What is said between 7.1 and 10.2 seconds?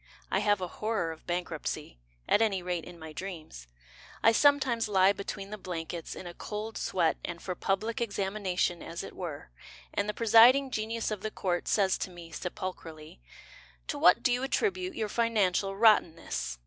And for public examination as it were, And the